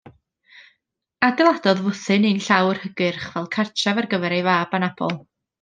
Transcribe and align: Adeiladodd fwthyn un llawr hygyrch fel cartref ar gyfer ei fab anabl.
Adeiladodd 1.27 1.83
fwthyn 1.89 2.27
un 2.31 2.41
llawr 2.47 2.81
hygyrch 2.87 3.29
fel 3.37 3.49
cartref 3.57 4.03
ar 4.05 4.11
gyfer 4.15 4.39
ei 4.43 4.51
fab 4.53 4.79
anabl. 4.81 5.19